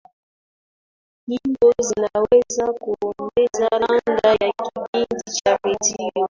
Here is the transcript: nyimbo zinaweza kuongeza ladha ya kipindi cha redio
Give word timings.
nyimbo 1.27 1.69
zinaweza 1.85 2.73
kuongeza 2.73 3.69
ladha 3.79 4.29
ya 4.31 4.53
kipindi 4.57 5.23
cha 5.31 5.59
redio 5.63 6.11